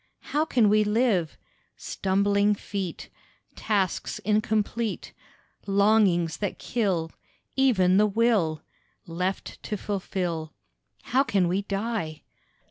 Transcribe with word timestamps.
How 0.33 0.45
can 0.45 0.67
we 0.67 0.83
live? 0.83 1.37
Stumbling 1.77 2.55
feet, 2.55 3.09
Tasks 3.55 4.17
incomplete, 4.17 5.13
Longings 5.67 6.37
that 6.37 6.57
kill 6.57 7.11
Even 7.55 7.97
the 7.97 8.07
will, 8.07 8.63
Left 9.05 9.61
to 9.61 9.77
fulfil, 9.77 10.55
How 11.03 11.21
can 11.21 11.47
we 11.47 11.61
die? 11.61 12.23